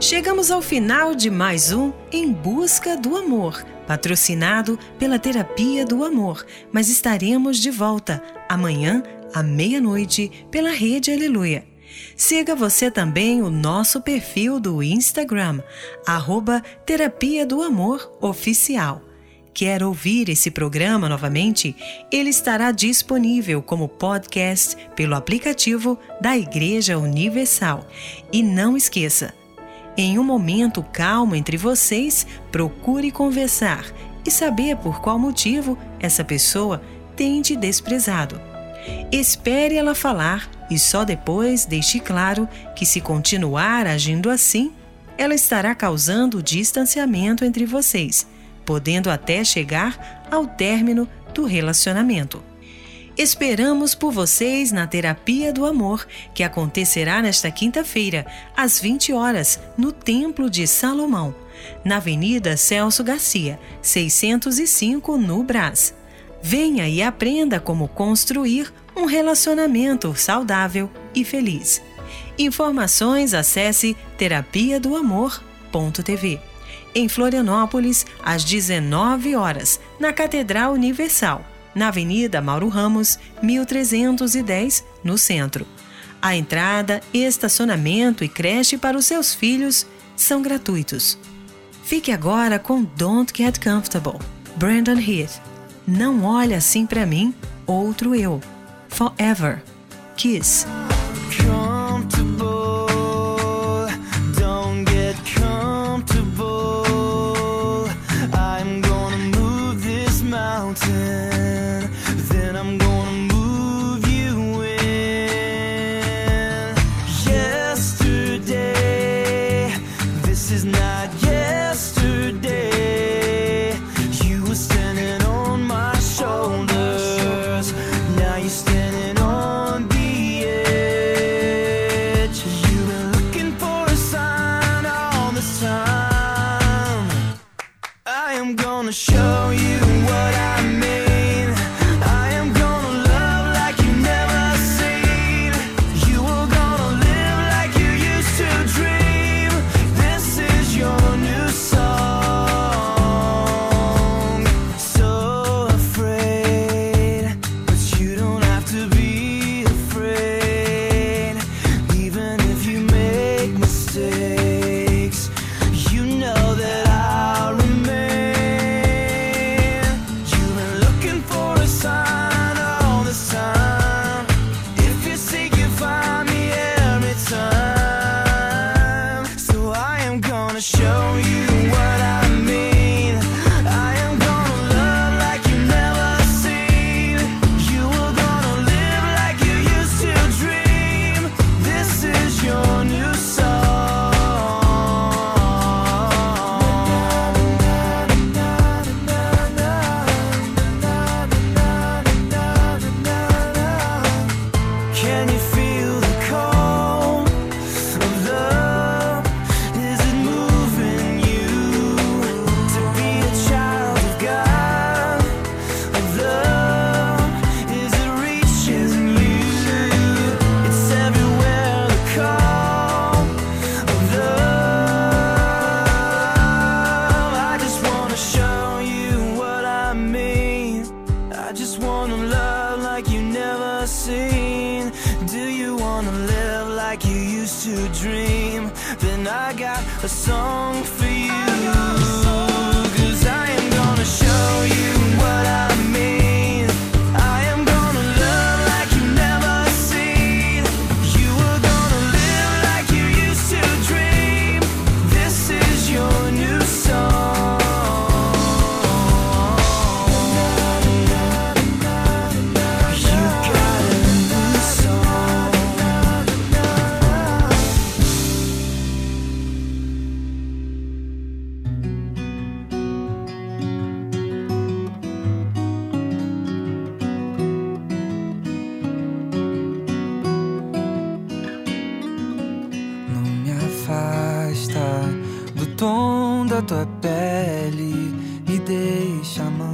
Chegamos 0.00 0.50
ao 0.50 0.62
final 0.62 1.14
de 1.14 1.28
mais 1.28 1.70
um 1.70 1.92
Em 2.10 2.32
Busca 2.32 2.96
do 2.96 3.14
Amor, 3.14 3.62
patrocinado 3.86 4.78
pela 4.98 5.18
Terapia 5.18 5.84
do 5.84 6.02
Amor, 6.02 6.46
mas 6.72 6.88
estaremos 6.88 7.58
de 7.58 7.70
volta 7.70 8.22
amanhã 8.48 9.02
à 9.34 9.42
meia-noite 9.42 10.46
pela 10.50 10.70
Rede 10.70 11.12
Aleluia. 11.12 11.66
Siga 12.16 12.56
você 12.56 12.90
também 12.90 13.42
o 13.42 13.50
nosso 13.50 14.00
perfil 14.00 14.58
do 14.58 14.82
Instagram, 14.82 15.60
arroba 16.06 16.62
Terapia 16.86 17.44
do 17.44 17.60
Amor 17.60 18.16
Oficial 18.18 19.02
quer 19.54 19.84
ouvir 19.84 20.28
esse 20.28 20.50
programa 20.50 21.08
novamente, 21.08 21.76
ele 22.10 22.30
estará 22.30 22.72
disponível 22.72 23.62
como 23.62 23.88
podcast 23.88 24.76
pelo 24.96 25.14
aplicativo 25.14 25.96
da 26.20 26.36
Igreja 26.36 26.98
Universal. 26.98 27.86
E 28.32 28.42
não 28.42 28.76
esqueça, 28.76 29.32
em 29.96 30.18
um 30.18 30.24
momento 30.24 30.82
calmo 30.82 31.36
entre 31.36 31.56
vocês, 31.56 32.26
procure 32.50 33.12
conversar 33.12 33.86
e 34.26 34.30
saber 34.30 34.76
por 34.76 35.00
qual 35.00 35.18
motivo 35.18 35.78
essa 36.00 36.24
pessoa 36.24 36.82
tem 37.14 37.40
te 37.40 37.54
desprezado. 37.54 38.40
Espere 39.12 39.76
ela 39.76 39.94
falar 39.94 40.50
e 40.68 40.78
só 40.78 41.04
depois 41.04 41.64
deixe 41.64 42.00
claro 42.00 42.48
que, 42.74 42.84
se 42.84 43.00
continuar 43.00 43.86
agindo 43.86 44.28
assim, 44.28 44.72
ela 45.16 45.34
estará 45.34 45.74
causando 45.76 46.42
distanciamento 46.42 47.44
entre 47.44 47.64
vocês 47.64 48.26
podendo 48.64 49.10
até 49.10 49.44
chegar 49.44 50.26
ao 50.30 50.46
término 50.46 51.08
do 51.32 51.44
relacionamento. 51.44 52.42
Esperamos 53.16 53.94
por 53.94 54.12
vocês 54.12 54.72
na 54.72 54.88
Terapia 54.88 55.52
do 55.52 55.64
Amor, 55.64 56.04
que 56.34 56.42
acontecerá 56.42 57.22
nesta 57.22 57.48
quinta-feira, 57.48 58.26
às 58.56 58.80
20 58.80 59.12
horas, 59.12 59.60
no 59.78 59.92
Templo 59.92 60.50
de 60.50 60.66
Salomão, 60.66 61.32
na 61.84 61.98
Avenida 61.98 62.56
Celso 62.56 63.04
Garcia, 63.04 63.56
605, 63.80 65.16
no 65.16 65.44
Brás. 65.44 65.94
Venha 66.42 66.88
e 66.88 67.00
aprenda 67.00 67.60
como 67.60 67.86
construir 67.86 68.74
um 68.96 69.04
relacionamento 69.04 70.12
saudável 70.16 70.90
e 71.14 71.24
feliz. 71.24 71.80
Informações 72.36 73.32
acesse 73.32 73.96
terapiadoamor.tv. 74.18 76.53
Em 76.94 77.08
Florianópolis, 77.08 78.06
às 78.22 78.44
19 78.44 79.34
horas, 79.34 79.80
na 79.98 80.12
Catedral 80.12 80.72
Universal, 80.72 81.44
na 81.74 81.88
Avenida 81.88 82.40
Mauro 82.40 82.68
Ramos, 82.68 83.18
1310, 83.42 84.84
no 85.02 85.18
centro. 85.18 85.66
A 86.22 86.36
entrada, 86.36 87.02
estacionamento 87.12 88.22
e 88.24 88.28
creche 88.28 88.78
para 88.78 88.96
os 88.96 89.06
seus 89.06 89.34
filhos 89.34 89.86
são 90.16 90.40
gratuitos. 90.40 91.18
Fique 91.82 92.12
agora 92.12 92.58
com 92.58 92.82
Don't 92.82 93.32
Get 93.36 93.62
Comfortable, 93.62 94.18
Brandon 94.56 94.98
Heath. 94.98 95.42
Não 95.86 96.24
olhe 96.24 96.54
assim 96.54 96.86
pra 96.86 97.04
mim, 97.04 97.34
outro 97.66 98.14
eu. 98.14 98.40
Forever. 98.88 99.62
Kiss. 100.16 100.64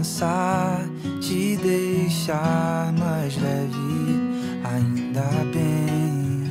Amansar, 0.01 0.81
te 1.21 1.57
deixar 1.57 2.93
mais 2.99 3.37
leve. 3.37 4.31
Ainda 4.65 5.29
bem 5.53 6.49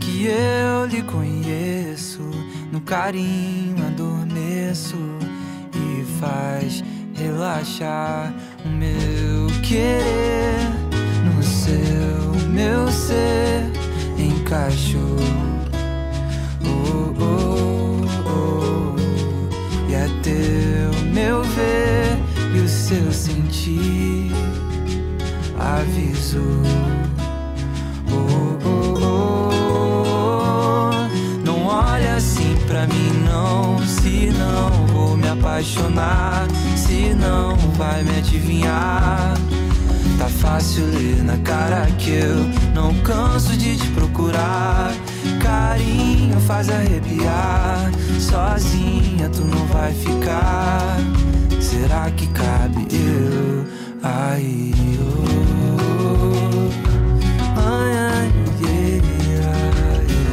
que 0.00 0.26
eu 0.26 0.86
lhe 0.86 1.02
conheço, 1.02 2.22
no 2.70 2.80
carinho 2.80 3.86
adormeço 3.86 4.96
e 5.74 6.04
faz 6.18 6.82
relaxar 7.14 8.32
o 8.64 8.68
meu 8.68 9.46
querer 9.62 10.70
no 11.24 11.42
seu, 11.42 12.48
meu 12.48 12.90
ser 12.90 13.70
encaixou. 14.18 15.18
Oh, 16.64 17.12
oh, 17.20 18.06
oh. 18.26 19.90
E 19.90 19.94
é 19.94 20.06
teu 20.22 21.12
meu 21.12 21.42
ver 21.42 22.11
sentir 23.72 24.32
avisou. 25.58 26.42
Oh, 28.10 28.58
oh, 28.64 28.98
oh. 30.10 30.90
Não 31.44 31.66
olha 31.66 32.16
assim 32.16 32.56
pra 32.66 32.86
mim, 32.86 33.24
não. 33.24 33.78
Se 33.86 34.32
não 34.36 34.86
vou 34.88 35.16
me 35.16 35.28
apaixonar, 35.28 36.46
se 36.76 37.14
não 37.14 37.56
vai 37.76 38.02
me 38.02 38.18
adivinhar. 38.18 39.34
Tá 40.18 40.28
fácil 40.28 40.84
ler 40.86 41.22
na 41.24 41.36
cara 41.38 41.86
que 41.98 42.10
eu 42.10 42.36
não 42.74 42.94
canso 43.02 43.56
de 43.56 43.76
te 43.76 43.88
procurar. 43.88 44.92
Carinho 45.42 46.38
faz 46.40 46.68
arrepiar. 46.68 47.90
Sozinha 48.20 49.28
tu 49.28 49.44
não 49.44 49.66
vai 49.66 49.92
ficar 49.92 51.21
será 51.72 52.10
que 52.10 52.26
cabe 52.28 52.86
eu 52.92 53.64
aí? 54.02 54.74
Oh, 55.00 56.68
ai, 57.56 57.92
ai, 57.96 58.32
yeah, 58.60 59.06
yeah. 60.08 60.32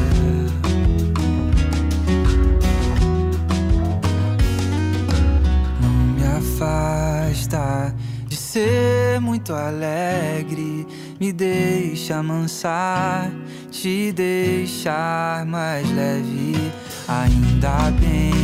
Não 5.82 5.96
me 6.16 6.24
afasta 6.26 7.96
de 8.28 8.36
ser 8.36 9.22
muito 9.22 9.54
alegre, 9.54 10.86
me 11.20 11.32
deixa 11.32 12.18
amansar, 12.18 13.32
te 13.72 14.12
deixar 14.12 15.46
mais 15.46 15.90
leve, 15.92 16.72
ainda 17.08 17.92
bem 17.92 18.39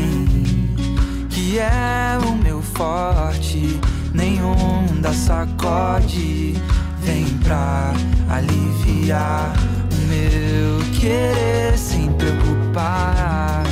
é 1.60 2.18
o 2.26 2.32
meu 2.32 2.62
forte, 2.62 3.80
nenhum 4.14 4.86
da 5.02 5.14
sacode. 5.14 6.54
Vem 7.02 7.26
pra 7.44 7.94
aliviar 8.30 9.54
o 9.92 9.96
meu 10.08 10.80
querer 11.00 11.78
sem 11.78 12.12
preocupar, 12.14 13.64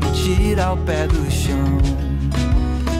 me 0.00 0.10
tira 0.12 0.72
o 0.72 0.76
pé 0.78 1.06
do 1.06 1.30
chão. 1.30 1.78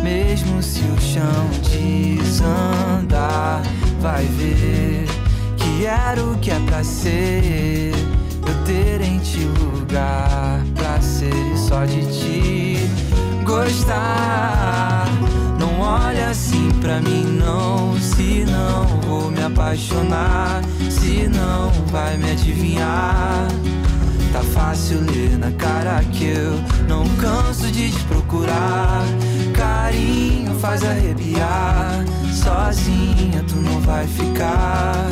Mesmo 0.03 0.62
se 0.62 0.80
o 0.80 1.01
chão 1.01 1.49
desandar, 1.72 3.62
vai 4.01 4.24
ver 4.24 5.07
que 5.57 5.86
era 5.86 6.22
o 6.22 6.39
que 6.39 6.51
é 6.51 6.61
pra 6.66 6.84
ser. 6.84 7.93
Eu 8.47 8.64
ter 8.64 9.01
em 9.03 9.18
ti 9.18 9.41
lugar 9.41 9.67
apaixonar. 19.79 20.62
Se 20.91 21.29
não, 21.29 21.70
vai 21.87 22.16
me 22.16 22.33
adivinhar. 22.33 23.49
Tá 24.33 24.43
fácil 24.43 25.01
ler 25.01 25.39
na 25.39 25.51
cara 25.53 26.03
que 26.12 26.24
eu 26.24 26.53
não 26.89 27.07
canso 27.16 27.70
de 27.70 27.91
te 27.91 28.05
procurar. 28.05 29.05
Carinho 29.55 30.55
faz 30.59 30.83
arrepiar. 30.83 32.05
Sozinha 32.33 33.45
tu 33.47 33.57
não 33.57 33.81
vai 33.81 34.07
ficar. 34.07 35.07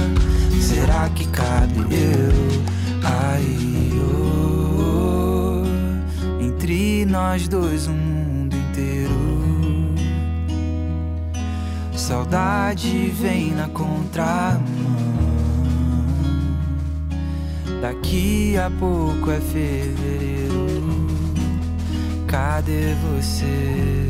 Será 0.61 1.09
que 1.11 1.27
cabe 1.29 1.87
eu 1.91 2.63
aí? 3.05 3.93
oh, 4.81 5.65
entre 6.43 7.07
nós 7.07 7.49
dois, 7.49 7.87
o 7.87 7.93
mundo 7.93 8.57
inteiro. 8.57 9.16
Saudade 12.07 13.09
vem 13.09 13.51
na 13.51 13.67
contramão. 13.67 14.63
Daqui 17.83 18.57
a 18.57 18.71
pouco 18.71 19.29
é 19.29 19.41
fevereiro. 19.41 21.09
Cadê 22.29 22.95
você? 22.95 24.07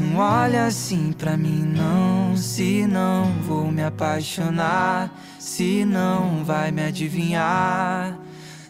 Não 0.00 0.18
olha 0.18 0.66
assim 0.66 1.12
pra 1.12 1.36
mim, 1.36 1.72
não. 1.76 2.36
Se 2.36 2.84
não, 2.84 3.30
vou 3.46 3.70
me 3.70 3.84
apaixonar. 3.84 5.16
Se 5.38 5.84
não, 5.84 6.42
vai 6.42 6.72
me 6.72 6.82
adivinhar. 6.86 8.18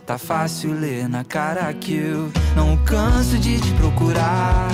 Tá 0.04 0.18
fácil 0.18 0.78
ler 0.78 1.09
na 1.09 1.24
cara 1.24 1.72
que 1.72 1.94
eu 1.94 2.30
não 2.54 2.76
canso 2.84 3.38
de 3.38 3.59
te 3.59 3.72
procurar. 3.72 4.68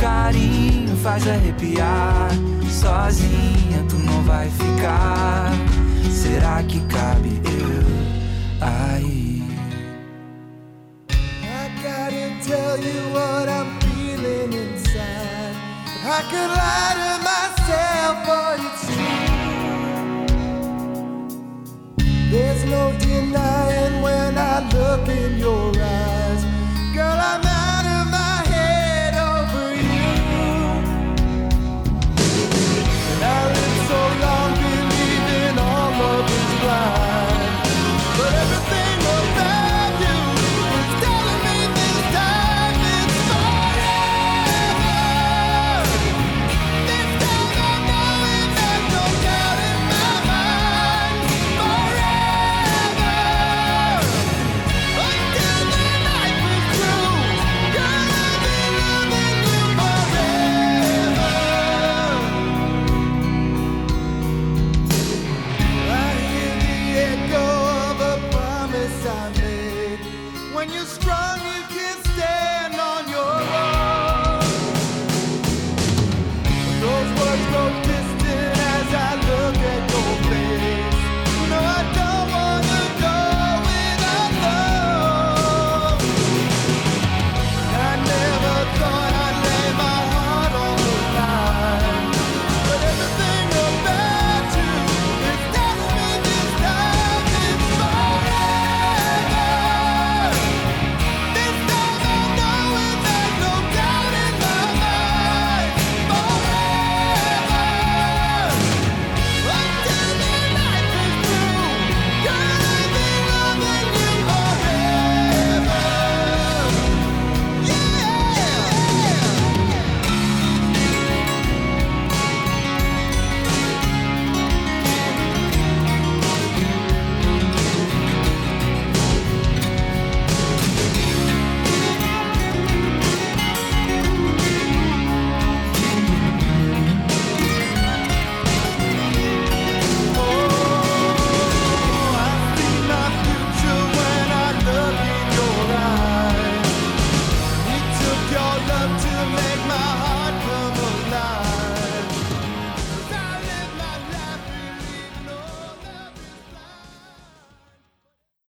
Carinho 0.00 0.81
faz 1.02 1.26
arrepiar. 1.26 2.30
Sozinha 2.70 3.84
tu 3.88 3.96
não 3.96 4.22
vai 4.22 4.48
ficar. 4.50 5.50
Será 6.10 6.62
que 6.62 6.80
cabe 6.86 7.40
eu 7.44 7.82
aí? 8.60 9.42
I 11.42 11.68
gotta 11.82 12.30
tell 12.44 12.78
you 12.78 13.10
what 13.12 13.48
I'm 13.48 13.78
feeling 13.80 14.52
inside. 14.52 15.56
I 16.04 16.22
could 16.30 16.50
lie 16.50 16.94
to 17.00 17.18
myself, 17.22 18.14
but 18.26 18.60
it's 18.60 18.86
true. 18.86 19.22
There's 22.30 22.64
no 22.64 22.92
denying 22.98 24.02
when 24.02 24.38
I 24.38 24.60
look 24.72 25.08
in 25.08 25.38
your 25.38 25.72
eyes. 25.76 26.21